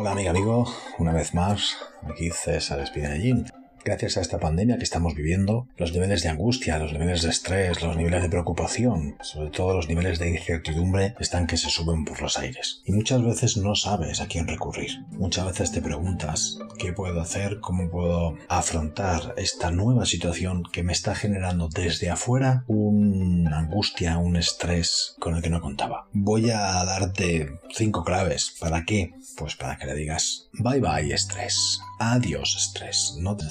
Hola 0.00 0.12
amiga, 0.12 0.30
amigo, 0.30 0.64
una 0.96 1.12
vez 1.12 1.34
más, 1.34 1.76
aquí 2.08 2.30
César 2.30 2.80
Espinallín. 2.80 3.44
Gracias 3.82 4.18
a 4.18 4.20
esta 4.20 4.38
pandemia 4.38 4.76
que 4.76 4.84
estamos 4.84 5.14
viviendo, 5.14 5.66
los 5.78 5.92
niveles 5.92 6.22
de 6.22 6.28
angustia, 6.28 6.78
los 6.78 6.92
niveles 6.92 7.22
de 7.22 7.30
estrés, 7.30 7.82
los 7.82 7.96
niveles 7.96 8.20
de 8.20 8.28
preocupación, 8.28 9.16
sobre 9.22 9.50
todo 9.50 9.74
los 9.74 9.88
niveles 9.88 10.18
de 10.18 10.28
incertidumbre, 10.28 11.14
están 11.18 11.46
que 11.46 11.56
se 11.56 11.70
suben 11.70 12.04
por 12.04 12.20
los 12.20 12.38
aires. 12.38 12.82
Y 12.84 12.92
muchas 12.92 13.24
veces 13.24 13.56
no 13.56 13.74
sabes 13.74 14.20
a 14.20 14.26
quién 14.26 14.46
recurrir. 14.46 14.90
Muchas 15.12 15.46
veces 15.46 15.72
te 15.72 15.80
preguntas, 15.80 16.58
¿qué 16.78 16.92
puedo 16.92 17.22
hacer? 17.22 17.60
¿Cómo 17.60 17.90
puedo 17.90 18.36
afrontar 18.48 19.34
esta 19.38 19.70
nueva 19.70 20.04
situación 20.04 20.62
que 20.70 20.82
me 20.82 20.92
está 20.92 21.14
generando 21.14 21.68
desde 21.68 22.10
afuera 22.10 22.64
una 22.66 23.60
angustia, 23.60 24.18
un 24.18 24.36
estrés 24.36 25.14
con 25.18 25.36
el 25.36 25.42
que 25.42 25.50
no 25.50 25.62
contaba? 25.62 26.06
Voy 26.12 26.50
a 26.50 26.84
darte 26.84 27.58
cinco 27.74 28.04
claves. 28.04 28.54
¿Para 28.60 28.84
qué? 28.84 29.14
Pues 29.36 29.56
para 29.56 29.78
que 29.78 29.86
le 29.86 29.94
digas, 29.94 30.48
bye 30.52 30.80
bye 30.80 31.14
estrés. 31.14 31.80
Adiós 31.98 32.56
estrés. 32.56 33.16
No 33.18 33.36
te 33.36 33.44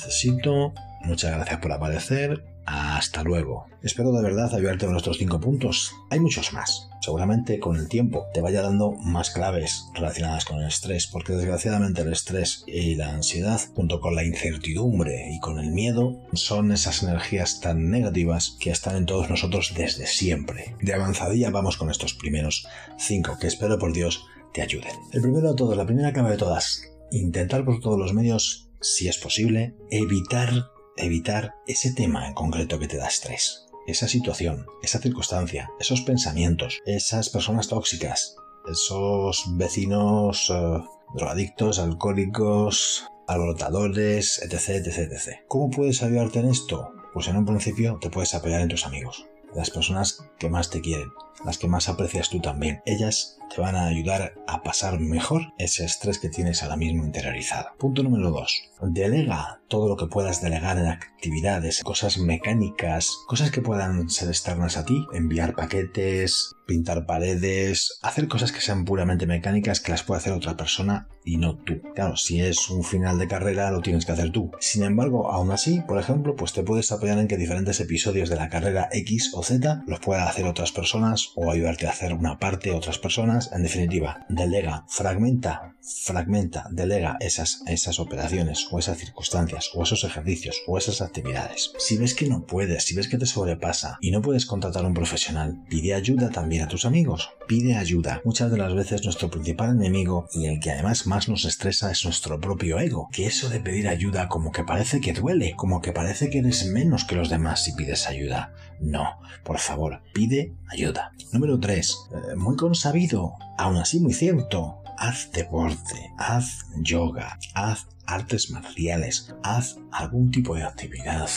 Muchas 1.05 1.31
gracias 1.31 1.59
por 1.59 1.71
aparecer. 1.71 2.43
Hasta 2.65 3.23
luego. 3.23 3.65
Espero 3.81 4.11
de 4.11 4.21
verdad 4.21 4.53
ayudarte 4.53 4.85
con 4.85 4.97
estos 4.97 5.17
cinco 5.17 5.39
puntos. 5.39 5.93
Hay 6.09 6.19
muchos 6.19 6.51
más. 6.51 6.89
Seguramente 7.01 7.57
con 7.59 7.77
el 7.77 7.87
tiempo 7.87 8.27
te 8.33 8.41
vaya 8.41 8.61
dando 8.61 8.91
más 8.91 9.31
claves 9.31 9.85
relacionadas 9.95 10.43
con 10.43 10.59
el 10.59 10.67
estrés, 10.67 11.07
porque 11.07 11.33
desgraciadamente 11.33 12.01
el 12.01 12.11
estrés 12.11 12.63
y 12.67 12.95
la 12.95 13.13
ansiedad, 13.13 13.61
junto 13.73 14.01
con 14.01 14.13
la 14.13 14.25
incertidumbre 14.25 15.31
y 15.31 15.39
con 15.39 15.57
el 15.57 15.71
miedo, 15.71 16.21
son 16.33 16.73
esas 16.73 17.01
energías 17.01 17.61
tan 17.61 17.89
negativas 17.89 18.57
que 18.59 18.71
están 18.71 18.97
en 18.97 19.05
todos 19.05 19.29
nosotros 19.29 19.73
desde 19.75 20.05
siempre. 20.05 20.75
De 20.81 20.93
avanzadilla 20.93 21.49
vamos 21.49 21.77
con 21.77 21.89
estos 21.89 22.13
primeros 22.13 22.67
cinco 22.97 23.38
que 23.39 23.47
espero 23.47 23.79
por 23.79 23.93
Dios 23.93 24.25
te 24.53 24.61
ayuden. 24.61 24.91
El 25.13 25.21
primero 25.21 25.51
de 25.51 25.55
todos, 25.55 25.77
la 25.77 25.85
primera 25.85 26.11
clave 26.11 26.31
de 26.31 26.38
todas, 26.38 26.83
intentar 27.09 27.63
por 27.63 27.79
todos 27.79 27.97
los 27.97 28.13
medios 28.13 28.69
si 28.81 29.08
es 29.08 29.17
posible, 29.17 29.75
evitar, 29.89 30.72
evitar 30.97 31.55
ese 31.67 31.94
tema 31.94 32.27
en 32.27 32.33
concreto 32.33 32.80
que 32.80 32.88
te 32.88 32.97
da 32.97 33.08
estrés. 33.08 33.66
Esa 33.88 34.08
situación, 34.08 34.67
esa 34.83 34.99
circunstancia, 34.99 35.69
esos 35.80 36.02
pensamientos, 36.02 36.80
esas 36.85 37.30
personas 37.30 37.67
tóxicas, 37.67 38.35
esos 38.72 39.45
vecinos 39.57 40.50
uh, 40.50 40.83
drogadictos, 41.16 41.80
alcohólicos, 41.80 43.05
alborotadores, 43.27 44.41
etc, 44.41 44.85
etc, 44.85 45.11
etc. 45.11 45.39
¿Cómo 45.47 45.69
puedes 45.69 46.03
ayudarte 46.03 46.39
en 46.39 46.50
esto? 46.50 46.94
Pues 47.13 47.27
en 47.27 47.38
un 47.38 47.45
principio 47.45 47.97
te 48.00 48.09
puedes 48.09 48.33
apoyar 48.35 48.61
en 48.61 48.69
tus 48.69 48.85
amigos, 48.85 49.25
las 49.55 49.72
personas 49.72 50.23
que 50.38 50.50
más 50.50 50.69
te 50.69 50.81
quieren, 50.81 51.09
las 51.45 51.57
que 51.57 51.67
más 51.67 51.89
aprecias 51.89 52.29
tú 52.29 52.39
también. 52.39 52.81
Ellas 52.85 53.37
te 53.53 53.61
van 53.61 53.75
a 53.75 53.87
ayudar 53.87 54.35
a 54.47 54.61
pasar 54.61 54.99
mejor 54.99 55.53
ese 55.57 55.85
estrés 55.85 56.19
que 56.19 56.29
tienes 56.29 56.61
ahora 56.63 56.77
mismo 56.77 57.03
interiorizado. 57.03 57.69
Punto 57.77 58.03
número 58.03 58.29
2. 58.31 58.61
Delega 58.81 59.61
todo 59.67 59.87
lo 59.87 59.97
que 59.97 60.07
puedas 60.07 60.41
delegar 60.41 60.77
en 60.77 60.87
actividades, 60.87 61.83
cosas 61.83 62.17
mecánicas, 62.17 63.11
cosas 63.27 63.51
que 63.51 63.61
puedan 63.61 64.09
ser 64.09 64.29
externas 64.29 64.77
a 64.77 64.85
ti, 64.85 65.05
enviar 65.13 65.55
paquetes, 65.55 66.55
pintar 66.65 67.05
paredes, 67.05 67.99
hacer 68.01 68.27
cosas 68.27 68.51
que 68.51 68.61
sean 68.61 68.85
puramente 68.85 69.27
mecánicas 69.27 69.79
que 69.79 69.91
las 69.91 70.03
puede 70.03 70.19
hacer 70.19 70.33
otra 70.33 70.55
persona 70.55 71.07
y 71.25 71.37
no 71.37 71.57
tú. 71.57 71.81
Claro, 71.93 72.15
si 72.15 72.41
es 72.41 72.69
un 72.69 72.83
final 72.83 73.19
de 73.19 73.27
carrera 73.27 73.71
lo 73.71 73.81
tienes 73.81 74.05
que 74.05 74.11
hacer 74.11 74.31
tú. 74.31 74.51
Sin 74.59 74.83
embargo, 74.83 75.31
aún 75.31 75.51
así, 75.51 75.81
por 75.81 75.99
ejemplo, 75.99 76.35
pues 76.35 76.53
te 76.53 76.63
puedes 76.63 76.91
apoyar 76.91 77.19
en 77.19 77.27
que 77.27 77.37
diferentes 77.37 77.79
episodios 77.79 78.29
de 78.29 78.35
la 78.35 78.49
carrera 78.49 78.89
X 78.91 79.31
o 79.33 79.43
Z 79.43 79.83
los 79.87 79.99
puedan 79.99 80.27
hacer 80.27 80.45
otras 80.45 80.71
personas 80.71 81.28
o 81.35 81.52
ayudarte 81.52 81.88
a 81.88 81.91
hacer 81.91 82.13
una 82.13 82.39
parte 82.39 82.72
otras 82.72 82.97
personas. 82.97 83.52
En 83.52 83.63
definitiva, 83.63 84.25
delega, 84.30 84.85
fragmenta, 84.88 85.75
fragmenta, 85.81 86.67
delega 86.72 87.17
esas, 87.19 87.61
esas 87.67 87.99
operaciones 87.99 88.67
o 88.72 88.80
esas 88.80 88.97
circunstancias 88.97 89.72
o 89.73 89.84
esos 89.84 90.03
ejercicios 90.03 90.62
o 90.67 90.78
esas 90.78 91.01
actividades. 91.01 91.72
Si 91.78 91.97
ves 91.97 92.13
que 92.13 92.28
no 92.28 92.45
puedes, 92.45 92.84
si 92.84 92.95
ves 92.95 93.07
que 93.07 93.17
te 93.17 93.25
sobrepasa 93.25 93.97
y 94.01 94.12
no 94.12 94.22
puedes 94.22 94.45
contratar 94.45 94.84
a 94.84 94.88
un 94.88 94.94
profesional, 94.94 95.63
pide 95.69 95.94
ayuda 95.94 96.29
también 96.29 96.63
a 96.63 96.67
tus 96.67 96.85
amigos. 96.85 97.29
Pide 97.49 97.75
ayuda. 97.75 98.21
Muchas 98.25 98.51
de 98.51 98.59
las 98.59 98.75
veces 98.75 99.03
nuestro 99.03 99.31
principal 99.31 99.71
enemigo 99.71 100.29
y 100.31 100.45
el 100.45 100.59
que 100.59 100.69
además 100.69 101.07
más 101.07 101.27
nos 101.27 101.45
estresa 101.45 101.89
es 101.89 102.05
nuestro 102.05 102.39
propio 102.39 102.77
ego. 102.77 103.09
Que 103.11 103.25
eso 103.25 103.49
de 103.49 103.59
pedir 103.59 103.87
ayuda 103.87 104.27
como 104.27 104.51
que 104.51 104.63
parece 104.63 105.01
que 105.01 105.13
duele, 105.13 105.55
como 105.55 105.81
que 105.81 105.91
parece 105.91 106.29
que 106.29 106.37
eres 106.37 106.67
menos 106.67 107.05
que 107.05 107.15
los 107.15 107.31
demás 107.31 107.63
si 107.63 107.73
pides 107.73 108.05
ayuda. 108.05 108.53
No, 108.79 109.17
por 109.43 109.57
favor, 109.57 110.03
pide 110.13 110.53
ayuda. 110.67 111.11
Número 111.33 111.59
3. 111.59 111.97
Eh, 112.11 112.35
muy 112.35 112.55
consabido, 112.55 113.33
aún 113.57 113.77
así 113.77 113.99
muy 113.99 114.13
cierto. 114.13 114.83
Haz 114.99 115.31
deporte, 115.31 116.11
haz 116.19 116.67
yoga, 116.83 117.39
haz 117.55 117.87
artes 118.05 118.51
marciales, 118.51 119.33
haz 119.41 119.77
algún 119.91 120.29
tipo 120.29 120.53
de 120.53 120.66
actividad 120.66 121.27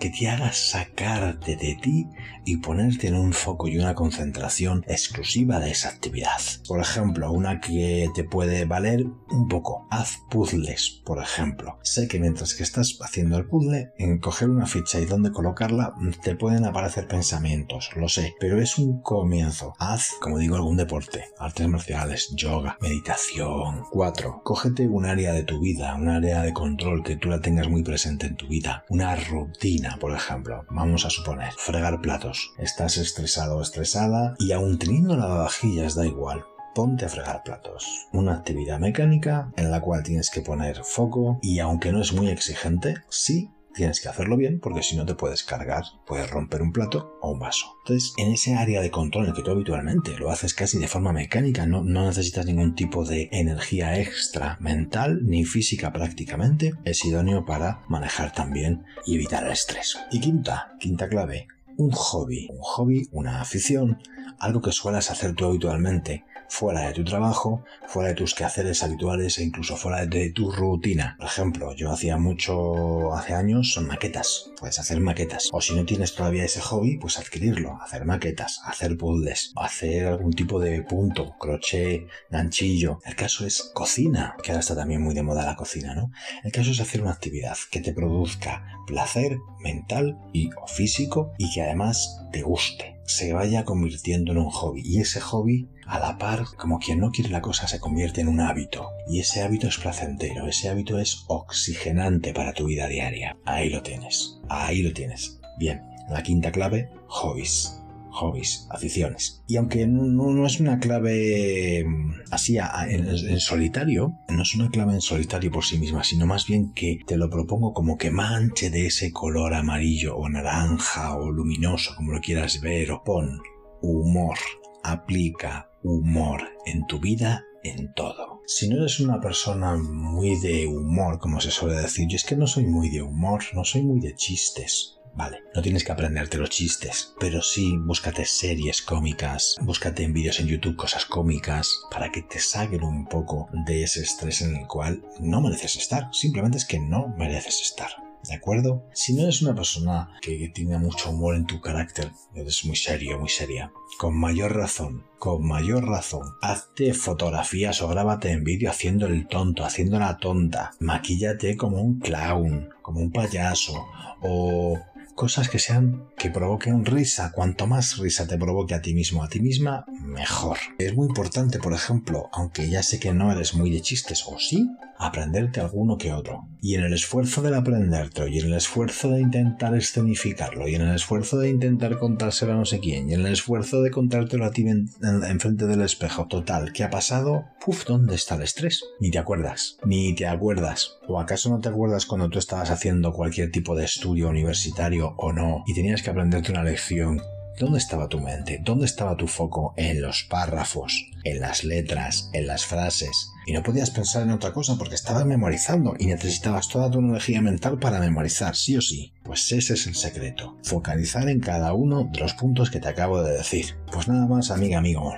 que 0.00 0.10
te 0.10 0.28
haga 0.28 0.52
sacarte 0.52 1.56
de 1.56 1.76
ti 1.80 2.08
y 2.46 2.56
ponerte 2.56 3.08
en 3.08 3.16
un 3.16 3.34
foco 3.34 3.68
y 3.68 3.78
una 3.78 3.94
concentración 3.94 4.82
exclusiva 4.88 5.60
de 5.60 5.70
esa 5.70 5.90
actividad. 5.90 6.40
Por 6.66 6.80
ejemplo, 6.80 7.30
una 7.30 7.60
que 7.60 8.08
te 8.14 8.24
puede 8.24 8.64
valer 8.64 9.04
un 9.30 9.46
poco. 9.48 9.86
Haz 9.90 10.18
puzzles, 10.30 11.02
por 11.04 11.22
ejemplo. 11.22 11.78
Sé 11.82 12.08
que 12.08 12.18
mientras 12.18 12.54
que 12.54 12.62
estás 12.62 12.98
haciendo 13.02 13.36
el 13.36 13.46
puzzle, 13.46 13.92
en 13.98 14.18
coger 14.18 14.48
una 14.48 14.66
ficha 14.66 14.98
y 14.98 15.04
dónde 15.04 15.32
colocarla, 15.32 15.92
te 16.22 16.34
pueden 16.34 16.64
aparecer 16.64 17.06
pensamientos, 17.06 17.90
lo 17.94 18.08
sé, 18.08 18.34
pero 18.40 18.60
es 18.60 18.78
un 18.78 19.02
comienzo. 19.02 19.74
Haz, 19.78 20.12
como 20.20 20.38
digo, 20.38 20.56
algún 20.56 20.78
deporte, 20.78 21.26
artes 21.38 21.68
marciales, 21.68 22.32
yoga, 22.34 22.78
meditación. 22.80 23.84
4. 23.90 24.40
Cógete 24.44 24.88
un 24.88 25.04
área 25.04 25.34
de 25.34 25.42
tu 25.42 25.60
vida, 25.60 25.94
un 25.94 26.08
área 26.08 26.42
de 26.42 26.54
control 26.54 27.04
que 27.04 27.16
tú 27.16 27.28
la 27.28 27.40
tengas 27.40 27.68
muy 27.68 27.82
presente 27.82 28.26
en 28.26 28.36
tu 28.36 28.48
vida, 28.48 28.84
una 28.88 29.14
rutina 29.14 29.89
por 29.98 30.12
ejemplo, 30.12 30.64
vamos 30.70 31.04
a 31.04 31.10
suponer, 31.10 31.52
fregar 31.56 32.00
platos. 32.00 32.52
Estás 32.58 32.96
estresado 32.96 33.58
o 33.58 33.62
estresada 33.62 34.34
y 34.38 34.52
aún 34.52 34.78
teniendo 34.78 35.16
lavavajillas 35.16 35.94
da 35.94 36.06
igual. 36.06 36.44
Ponte 36.74 37.04
a 37.04 37.08
fregar 37.08 37.42
platos. 37.42 38.06
Una 38.12 38.34
actividad 38.34 38.78
mecánica 38.78 39.52
en 39.56 39.70
la 39.70 39.80
cual 39.80 40.02
tienes 40.02 40.30
que 40.30 40.40
poner 40.40 40.84
foco 40.84 41.38
y 41.42 41.58
aunque 41.58 41.92
no 41.92 42.00
es 42.00 42.12
muy 42.12 42.28
exigente, 42.28 42.94
sí 43.08 43.50
tienes 43.74 44.00
que 44.00 44.08
hacerlo 44.08 44.36
bien 44.36 44.60
porque 44.60 44.82
si 44.82 44.96
no 44.96 45.06
te 45.06 45.14
puedes 45.14 45.42
cargar, 45.42 45.84
puedes 46.06 46.30
romper 46.30 46.62
un 46.62 46.72
plato 46.72 47.18
o 47.20 47.32
un 47.32 47.38
vaso. 47.38 47.66
Entonces, 47.84 48.12
en 48.18 48.32
ese 48.32 48.54
área 48.54 48.80
de 48.80 48.90
control 48.90 49.26
en 49.26 49.34
que 49.34 49.42
tú 49.42 49.50
habitualmente 49.50 50.16
lo 50.18 50.30
haces 50.30 50.54
casi 50.54 50.78
de 50.78 50.88
forma 50.88 51.12
mecánica, 51.12 51.66
no, 51.66 51.82
no 51.82 52.06
necesitas 52.06 52.46
ningún 52.46 52.74
tipo 52.74 53.04
de 53.04 53.28
energía 53.32 53.98
extra 53.98 54.56
mental 54.60 55.20
ni 55.24 55.44
física 55.44 55.92
prácticamente, 55.92 56.74
es 56.84 57.04
idóneo 57.04 57.44
para 57.44 57.82
manejar 57.88 58.32
también 58.32 58.84
y 59.06 59.14
evitar 59.14 59.44
el 59.44 59.52
estrés. 59.52 59.98
Y 60.10 60.20
quinta, 60.20 60.74
quinta 60.78 61.08
clave, 61.08 61.46
un 61.80 61.92
hobby. 61.92 62.46
Un 62.50 62.60
hobby, 62.60 63.08
una 63.10 63.40
afición, 63.40 63.98
algo 64.38 64.60
que 64.62 64.72
suelas 64.72 65.10
hacer 65.10 65.34
tú 65.34 65.46
habitualmente 65.46 66.24
fuera 66.50 66.88
de 66.88 66.92
tu 66.92 67.04
trabajo, 67.04 67.64
fuera 67.86 68.08
de 68.10 68.16
tus 68.16 68.34
quehaceres 68.34 68.82
habituales 68.82 69.38
e 69.38 69.44
incluso 69.44 69.76
fuera 69.76 70.04
de 70.04 70.30
tu 70.30 70.50
rutina. 70.50 71.14
Por 71.16 71.26
ejemplo, 71.26 71.74
yo 71.74 71.90
hacía 71.92 72.18
mucho 72.18 73.14
hace 73.14 73.34
años 73.34 73.72
son 73.72 73.86
maquetas. 73.86 74.50
Puedes 74.58 74.78
hacer 74.78 75.00
maquetas. 75.00 75.48
O 75.52 75.60
si 75.60 75.74
no 75.74 75.84
tienes 75.84 76.14
todavía 76.14 76.44
ese 76.44 76.60
hobby, 76.60 76.98
pues 76.98 77.18
adquirirlo. 77.18 77.80
Hacer 77.80 78.04
maquetas, 78.04 78.60
hacer 78.64 78.96
puzzles, 78.96 79.52
hacer 79.56 80.06
algún 80.06 80.32
tipo 80.32 80.58
de 80.60 80.82
punto, 80.82 81.36
crochet, 81.38 82.06
ganchillo. 82.30 82.98
El 83.04 83.14
caso 83.14 83.46
es 83.46 83.70
cocina, 83.72 84.34
que 84.42 84.50
ahora 84.50 84.60
está 84.60 84.74
también 84.74 85.02
muy 85.02 85.14
de 85.14 85.22
moda 85.22 85.46
la 85.46 85.56
cocina, 85.56 85.94
¿no? 85.94 86.10
El 86.42 86.50
caso 86.50 86.72
es 86.72 86.80
hacer 86.80 87.00
una 87.00 87.12
actividad 87.12 87.56
que 87.70 87.80
te 87.80 87.92
produzca 87.92 88.66
placer 88.86 89.38
mental 89.60 90.18
y 90.32 90.50
o 90.60 90.66
físico 90.66 91.32
y 91.38 91.52
que 91.52 91.62
además 91.62 92.20
te 92.32 92.42
guste 92.42 92.99
se 93.10 93.32
vaya 93.32 93.64
convirtiendo 93.64 94.32
en 94.32 94.38
un 94.38 94.50
hobby 94.50 94.82
y 94.84 95.00
ese 95.00 95.20
hobby 95.20 95.68
a 95.86 95.98
la 95.98 96.16
par 96.16 96.44
como 96.56 96.78
quien 96.78 97.00
no 97.00 97.10
quiere 97.10 97.30
la 97.30 97.40
cosa 97.40 97.66
se 97.66 97.80
convierte 97.80 98.20
en 98.20 98.28
un 98.28 98.40
hábito 98.40 98.90
y 99.08 99.18
ese 99.18 99.42
hábito 99.42 99.66
es 99.66 99.78
placentero, 99.78 100.46
ese 100.46 100.68
hábito 100.68 100.98
es 100.98 101.24
oxigenante 101.26 102.32
para 102.32 102.52
tu 102.52 102.66
vida 102.66 102.86
diaria. 102.86 103.36
Ahí 103.44 103.68
lo 103.68 103.82
tienes, 103.82 104.38
ahí 104.48 104.82
lo 104.82 104.92
tienes. 104.92 105.40
Bien, 105.58 105.82
la 106.08 106.22
quinta 106.22 106.52
clave, 106.52 106.88
hobbies 107.08 107.79
hobbies, 108.10 108.66
aficiones. 108.70 109.42
Y 109.46 109.56
aunque 109.56 109.86
no, 109.86 110.46
es 110.46 110.60
una 110.60 110.78
clave 110.78 111.84
mm, 111.84 112.14
así 112.30 112.58
en, 112.58 113.40
solitario, 113.40 114.14
no 114.28 114.42
es 114.42 114.54
una 114.54 114.70
clave 114.70 114.94
en 114.94 115.00
solitario 115.00 115.50
por 115.50 115.64
sí 115.64 115.78
misma, 115.78 116.04
sino 116.04 116.26
más 116.26 116.46
bien 116.46 116.72
que 116.72 116.98
te 117.06 117.16
lo 117.16 117.30
propongo 117.30 117.72
como 117.72 117.96
que 117.96 118.10
manche 118.10 118.70
de 118.70 118.86
ese 118.86 119.12
color 119.12 119.54
amarillo 119.54 120.16
o 120.16 120.28
naranja 120.28 121.16
o 121.16 121.30
luminoso, 121.30 121.94
como 121.96 122.12
lo 122.12 122.20
quieras 122.20 122.60
ver, 122.60 122.90
o 122.92 123.02
pon 123.02 123.40
humor, 123.82 124.36
aplica 124.82 125.70
humor 125.82 126.42
en 126.66 126.86
tu 126.86 127.00
vida 127.00 127.44
en 127.62 127.92
todo. 127.94 128.40
Si 128.46 128.68
no 128.68 128.76
eres 128.76 129.00
una 129.00 129.20
persona 129.20 129.76
muy 129.76 130.38
de 130.40 130.66
humor, 130.66 131.18
como 131.18 131.40
se 131.40 131.50
suele 131.50 131.76
decir, 131.76 132.08
yo 132.08 132.16
es 132.16 132.24
que 132.24 132.36
no 132.36 132.46
soy 132.46 132.66
muy 132.66 132.90
de 132.90 133.02
humor, 133.02 133.42
no 133.54 133.64
soy 133.64 133.82
muy 133.82 134.00
de 134.00 134.14
chistes, 134.14 134.99
Vale, 135.14 135.42
no 135.54 135.62
tienes 135.62 135.84
que 135.84 135.92
aprenderte 135.92 136.38
los 136.38 136.50
chistes, 136.50 137.14
pero 137.18 137.42
sí 137.42 137.76
búscate 137.76 138.24
series 138.24 138.80
cómicas, 138.82 139.56
búscate 139.60 140.04
en 140.04 140.12
vídeos 140.12 140.40
en 140.40 140.46
YouTube 140.46 140.76
cosas 140.76 141.04
cómicas 141.04 141.82
para 141.90 142.10
que 142.10 142.22
te 142.22 142.38
saquen 142.38 142.82
un 142.82 143.06
poco 143.06 143.48
de 143.66 143.82
ese 143.82 144.02
estrés 144.02 144.42
en 144.42 144.56
el 144.56 144.66
cual 144.66 145.02
no 145.20 145.40
mereces 145.40 145.76
estar. 145.76 146.08
Simplemente 146.12 146.58
es 146.58 146.64
que 146.64 146.78
no 146.78 147.08
mereces 147.18 147.60
estar. 147.60 147.90
¿De 148.28 148.34
acuerdo? 148.34 148.84
Si 148.92 149.14
no 149.14 149.22
eres 149.22 149.40
una 149.40 149.54
persona 149.54 150.10
que 150.20 150.50
tenga 150.54 150.78
mucho 150.78 151.10
humor 151.10 151.34
en 151.34 151.46
tu 151.46 151.60
carácter, 151.60 152.10
eres 152.34 152.64
muy 152.66 152.76
serio, 152.76 153.18
muy 153.18 153.30
seria, 153.30 153.72
con 153.98 154.14
mayor 154.14 154.54
razón, 154.54 155.06
con 155.18 155.46
mayor 155.46 155.86
razón, 155.86 156.34
hazte 156.42 156.92
fotografías 156.92 157.80
o 157.80 157.88
grábate 157.88 158.30
en 158.30 158.44
vídeo 158.44 158.70
haciendo 158.70 159.06
el 159.06 159.26
tonto, 159.26 159.64
haciendo 159.64 159.98
la 159.98 160.18
tonta, 160.18 160.72
maquíllate 160.80 161.56
como 161.56 161.80
un 161.80 161.98
clown, 161.98 162.68
como 162.82 163.00
un 163.00 163.10
payaso, 163.10 163.86
o 164.20 164.78
cosas 165.20 165.50
que 165.50 165.58
sean 165.58 166.08
que 166.16 166.30
provoquen 166.30 166.86
risa. 166.86 167.30
Cuanto 167.30 167.66
más 167.66 167.98
risa 167.98 168.26
te 168.26 168.38
provoque 168.38 168.74
a 168.74 168.80
ti 168.80 168.94
mismo, 168.94 169.22
a 169.22 169.28
ti 169.28 169.38
misma, 169.38 169.84
mejor. 170.02 170.56
Es 170.78 170.94
muy 170.94 171.08
importante, 171.08 171.58
por 171.58 171.74
ejemplo, 171.74 172.30
aunque 172.32 172.70
ya 172.70 172.82
sé 172.82 172.98
que 172.98 173.12
no 173.12 173.30
eres 173.30 173.52
muy 173.52 173.70
de 173.70 173.82
chistes, 173.82 174.24
o 174.26 174.38
sí, 174.38 174.66
aprenderte 175.00 175.60
alguno 175.60 175.96
que 175.96 176.12
otro. 176.12 176.46
Y 176.60 176.74
en 176.74 176.84
el 176.84 176.92
esfuerzo 176.92 177.40
del 177.40 177.54
aprenderte, 177.54 178.28
y 178.28 178.38
en 178.38 178.46
el 178.46 178.54
esfuerzo 178.54 179.10
de 179.10 179.22
intentar 179.22 179.74
escenificarlo, 179.74 180.68
y 180.68 180.74
en 180.74 180.82
el 180.82 180.94
esfuerzo 180.94 181.38
de 181.38 181.48
intentar 181.48 181.98
contárselo 181.98 182.52
a 182.52 182.56
no 182.56 182.66
sé 182.66 182.80
quién, 182.80 183.08
y 183.08 183.14
en 183.14 183.20
el 183.20 183.32
esfuerzo 183.32 183.80
de 183.80 183.90
contártelo 183.90 184.44
a 184.44 184.50
ti 184.50 184.66
enfrente 184.68 185.66
del 185.66 185.80
espejo, 185.80 186.26
total, 186.26 186.72
¿qué 186.74 186.84
ha 186.84 186.90
pasado? 186.90 187.46
Puf, 187.64 187.86
¿dónde 187.86 188.14
está 188.14 188.34
el 188.34 188.42
estrés? 188.42 188.84
Ni 189.00 189.10
te 189.10 189.18
acuerdas, 189.18 189.78
ni 189.84 190.14
te 190.14 190.26
acuerdas. 190.26 190.98
¿O 191.08 191.18
acaso 191.18 191.48
no 191.48 191.60
te 191.60 191.70
acuerdas 191.70 192.04
cuando 192.04 192.28
tú 192.28 192.38
estabas 192.38 192.70
haciendo 192.70 193.12
cualquier 193.12 193.50
tipo 193.50 193.74
de 193.74 193.86
estudio 193.86 194.28
universitario 194.28 195.14
o 195.16 195.32
no 195.32 195.64
y 195.66 195.74
tenías 195.74 196.02
que 196.02 196.10
aprenderte 196.10 196.52
una 196.52 196.62
lección, 196.62 197.22
¿dónde 197.58 197.78
estaba 197.78 198.08
tu 198.08 198.20
mente? 198.20 198.60
¿Dónde 198.62 198.84
estaba 198.84 199.16
tu 199.16 199.26
foco? 199.26 199.72
En 199.76 200.02
los 200.02 200.24
párrafos, 200.24 201.06
en 201.24 201.40
las 201.40 201.64
letras, 201.64 202.30
en 202.32 202.46
las 202.46 202.66
frases. 202.66 203.30
Y 203.50 203.52
no 203.52 203.64
podías 203.64 203.90
pensar 203.90 204.22
en 204.22 204.30
otra 204.30 204.52
cosa 204.52 204.76
porque 204.78 204.94
estabas 204.94 205.26
memorizando 205.26 205.96
y 205.98 206.06
necesitabas 206.06 206.68
toda 206.68 206.88
tu 206.88 207.00
energía 207.00 207.42
mental 207.42 207.80
para 207.80 207.98
memorizar, 207.98 208.54
sí 208.54 208.76
o 208.76 208.80
sí. 208.80 209.12
Pues 209.24 209.50
ese 209.50 209.74
es 209.74 209.88
el 209.88 209.96
secreto. 209.96 210.56
Focalizar 210.62 211.28
en 211.28 211.40
cada 211.40 211.72
uno 211.72 212.08
de 212.12 212.20
los 212.20 212.34
puntos 212.34 212.70
que 212.70 212.78
te 212.78 212.86
acabo 212.86 213.24
de 213.24 213.32
decir. 213.32 213.74
Pues 213.90 214.06
nada 214.06 214.28
más, 214.28 214.52
amiga, 214.52 214.78
amigo. 214.78 215.14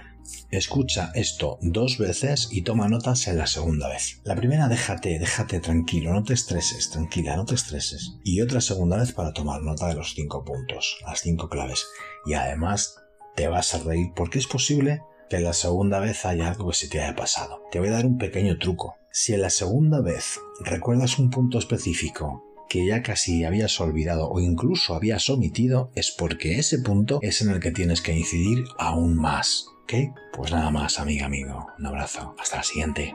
Escucha 0.50 1.12
esto 1.14 1.58
dos 1.60 1.98
veces 1.98 2.48
y 2.50 2.62
toma 2.62 2.88
notas 2.88 3.28
en 3.28 3.36
la 3.36 3.46
segunda 3.46 3.90
vez. 3.90 4.22
La 4.24 4.34
primera 4.34 4.66
déjate, 4.66 5.18
déjate 5.18 5.60
tranquilo, 5.60 6.14
no 6.14 6.24
te 6.24 6.32
estreses, 6.32 6.88
tranquila, 6.88 7.36
no 7.36 7.44
te 7.44 7.54
estreses. 7.54 8.14
Y 8.24 8.40
otra 8.40 8.62
segunda 8.62 8.96
vez 8.96 9.12
para 9.12 9.34
tomar 9.34 9.60
nota 9.60 9.88
de 9.88 9.94
los 9.96 10.14
cinco 10.14 10.42
puntos, 10.42 10.96
las 11.04 11.20
cinco 11.20 11.50
claves. 11.50 11.86
Y 12.24 12.32
además 12.32 12.96
te 13.36 13.48
vas 13.48 13.74
a 13.74 13.80
reír 13.80 14.08
porque 14.16 14.38
es 14.38 14.46
posible 14.46 15.02
que 15.32 15.40
la 15.40 15.54
segunda 15.54 15.98
vez 15.98 16.26
haya 16.26 16.48
algo 16.48 16.68
que 16.68 16.76
se 16.76 16.88
te 16.88 17.00
haya 17.00 17.16
pasado. 17.16 17.62
Te 17.70 17.78
voy 17.78 17.88
a 17.88 17.92
dar 17.92 18.04
un 18.04 18.18
pequeño 18.18 18.58
truco. 18.58 18.96
Si 19.10 19.32
en 19.32 19.40
la 19.40 19.48
segunda 19.48 20.02
vez 20.02 20.38
recuerdas 20.60 21.18
un 21.18 21.30
punto 21.30 21.58
específico 21.58 22.44
que 22.68 22.86
ya 22.86 23.02
casi 23.02 23.44
habías 23.44 23.80
olvidado 23.80 24.28
o 24.28 24.40
incluso 24.40 24.94
habías 24.94 25.30
omitido, 25.30 25.90
es 25.94 26.10
porque 26.10 26.58
ese 26.58 26.80
punto 26.80 27.18
es 27.22 27.40
en 27.40 27.50
el 27.50 27.60
que 27.60 27.70
tienes 27.70 28.02
que 28.02 28.12
incidir 28.12 28.64
aún 28.78 29.16
más. 29.16 29.64
¿Ok? 29.84 30.14
Pues 30.34 30.52
nada 30.52 30.70
más, 30.70 30.98
amiga, 30.98 31.24
amigo. 31.24 31.66
Un 31.78 31.86
abrazo. 31.86 32.34
Hasta 32.38 32.58
la 32.58 32.62
siguiente. 32.62 33.14